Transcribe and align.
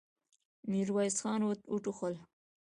ميرويس 0.69 1.15
خان 1.23 1.41
وټوخل. 1.73 2.13